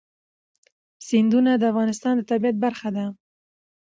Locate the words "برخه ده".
2.63-3.05